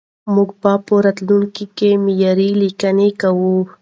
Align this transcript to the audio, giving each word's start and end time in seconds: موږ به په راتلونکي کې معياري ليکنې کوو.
موږ 0.33 0.49
به 0.61 0.73
په 0.85 0.95
راتلونکي 1.05 1.65
کې 1.77 1.89
معياري 2.03 2.49
ليکنې 2.61 3.09
کوو. 3.21 3.55